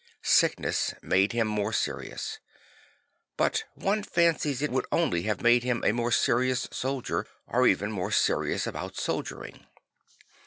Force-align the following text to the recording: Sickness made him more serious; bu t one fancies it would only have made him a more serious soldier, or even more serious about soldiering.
Sickness 0.23 0.95
made 1.03 1.31
him 1.31 1.47
more 1.47 1.71
serious; 1.71 2.39
bu 3.37 3.49
t 3.51 3.61
one 3.75 4.01
fancies 4.01 4.63
it 4.63 4.71
would 4.71 4.87
only 4.91 5.21
have 5.29 5.41
made 5.43 5.63
him 5.63 5.83
a 5.85 5.91
more 5.91 6.11
serious 6.11 6.67
soldier, 6.71 7.27
or 7.45 7.67
even 7.67 7.91
more 7.91 8.09
serious 8.11 8.65
about 8.65 8.97
soldiering. 8.97 9.67